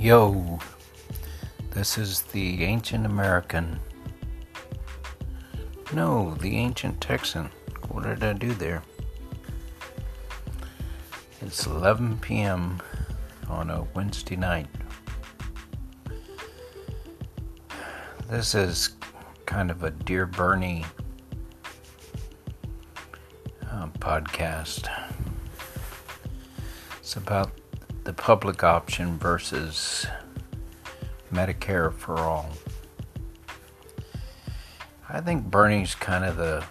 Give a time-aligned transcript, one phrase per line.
[0.00, 0.60] Yo,
[1.72, 3.80] this is the ancient American.
[5.92, 7.50] No, the ancient Texan.
[7.88, 8.84] What did I do there?
[11.40, 12.80] It's 11 p.m.
[13.48, 14.68] on a Wednesday night.
[18.30, 18.90] This is
[19.46, 20.86] kind of a Dear Bernie
[23.68, 24.88] uh, podcast.
[27.00, 27.50] It's about
[28.08, 30.06] the public option versus
[31.30, 32.48] Medicare for all.
[35.10, 36.64] I think Bernie's kind of the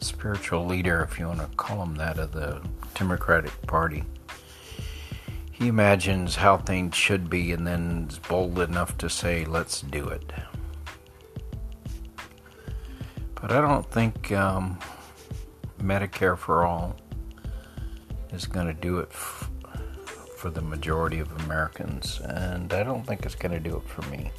[0.00, 2.62] spiritual leader, if you want to call him that, of the
[2.94, 4.04] Democratic Party.
[5.52, 10.08] He imagines how things should be and then is bold enough to say, let's do
[10.08, 10.32] it.
[13.34, 14.78] But I don't think um,
[15.78, 16.96] Medicare for all
[18.32, 19.12] is going to do it
[20.38, 24.02] for the majority of Americans, and I don't think it's going to do it for
[24.08, 24.30] me.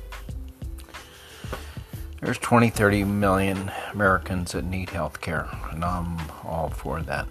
[2.22, 7.28] There's 20, 30 million Americans that need health care, and I'm all for that.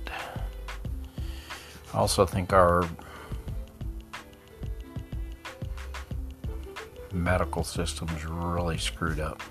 [1.94, 2.86] I also think our
[7.10, 9.42] medical system's really screwed up.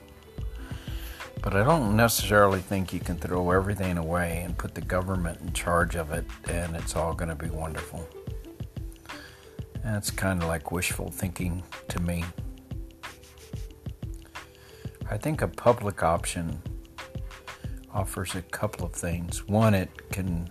[1.41, 5.53] But I don't necessarily think you can throw everything away and put the government in
[5.53, 8.07] charge of it and it's all going to be wonderful.
[9.88, 12.25] That's kind of like wishful thinking to me.
[15.09, 16.61] I think a public option
[17.94, 19.47] offers a couple of things.
[19.47, 20.49] One, it can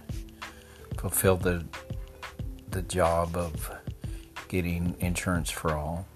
[0.97, 1.67] fulfill the
[2.71, 3.71] the job of
[4.49, 6.09] getting insurance for all.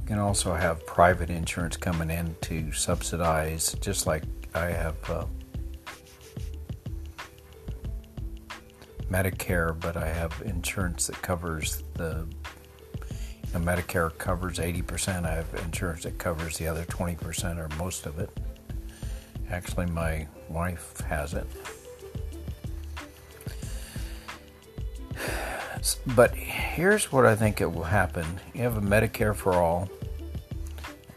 [0.00, 4.22] You can also have private insurance coming in to subsidize, just like
[4.54, 5.26] I have uh,
[9.10, 12.26] Medicare, but I have insurance that covers the.
[13.46, 15.24] You know, Medicare covers 80%.
[15.24, 18.30] I have insurance that covers the other 20% or most of it.
[19.50, 21.46] Actually, my wife has it.
[26.14, 29.88] But here's what I think it will happen you have a Medicare for all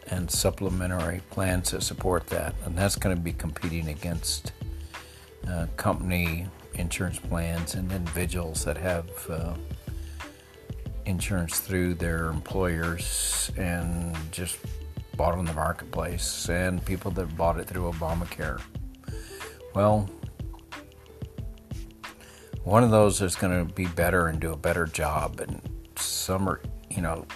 [0.08, 4.52] and supplementary plans that support that, and that's going to be competing against
[5.48, 9.54] uh, company insurance plans and individuals that have uh,
[11.06, 14.58] insurance through their employers and just
[15.16, 18.60] bought on the marketplace, and people that bought it through Obamacare.
[19.74, 20.08] Well,
[22.64, 25.60] one of those is going to be better and do a better job, and
[25.96, 26.60] some are,
[26.90, 27.26] you know,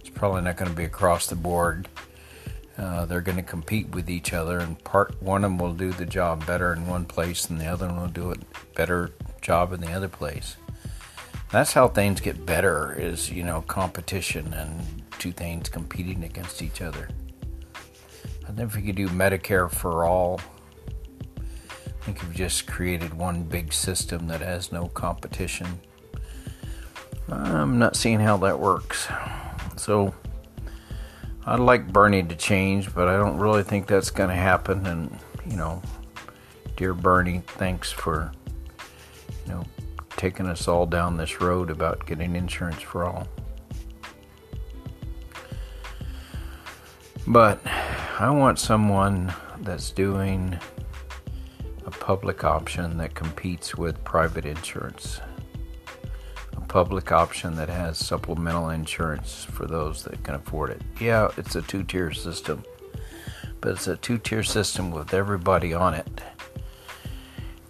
[0.00, 1.88] it's probably not going to be across the board.
[2.76, 5.92] Uh, they're going to compete with each other, and part one of them will do
[5.92, 8.36] the job better in one place, and the other one will do a
[8.74, 10.56] better job in the other place.
[11.52, 12.92] That's how things get better.
[12.98, 17.08] Is you know competition and two things competing against each other.
[18.46, 20.40] I think if you could do Medicare for all,
[21.38, 25.80] I think you've just created one big system that has no competition.
[27.28, 29.08] I'm not seeing how that works.
[29.76, 30.12] So
[31.46, 34.86] I'd like Bernie to change, but I don't really think that's going to happen.
[34.86, 35.82] And, you know,
[36.76, 38.32] dear Bernie, thanks for,
[39.46, 39.64] you know,
[40.16, 43.28] taking us all down this road about getting insurance for all.
[47.26, 47.60] But
[48.18, 50.58] I want someone that's doing
[51.84, 55.20] a public option that competes with private insurance
[56.74, 60.82] public option that has supplemental insurance for those that can afford it.
[61.00, 62.64] Yeah, it's a two tier system,
[63.60, 66.20] but it's a two tier system with everybody on it.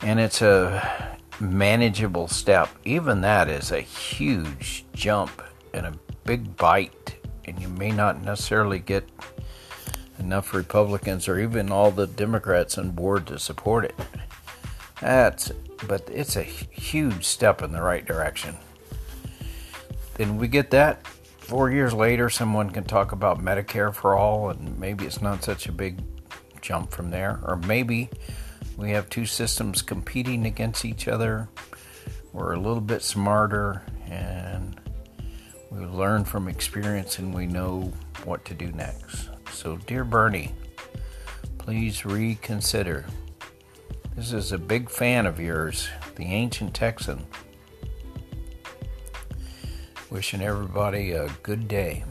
[0.01, 2.71] And it's a manageable step.
[2.87, 5.43] Even that is a huge jump
[5.75, 9.07] and a big bite, and you may not necessarily get
[10.19, 13.95] enough Republicans or even all the Democrats on board to support it.
[15.03, 15.53] That's
[15.87, 18.57] but it's a huge step in the right direction
[20.19, 21.07] and we get that
[21.45, 25.67] four years later, someone can talk about Medicare for all, and maybe it's not such
[25.67, 26.01] a big
[26.63, 27.39] jump from there.
[27.45, 28.09] Or maybe
[28.79, 31.49] we have two systems competing against each other.
[32.33, 34.81] We're a little bit smarter and
[35.71, 37.93] we learn from experience and we know
[38.25, 39.29] what to do next.
[39.53, 40.53] So, dear Bernie,
[41.59, 43.05] please reconsider.
[44.17, 47.27] This is a big fan of yours, the ancient Texan.
[50.15, 52.05] Wishing everybody a good day.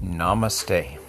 [0.00, 0.99] Namaste.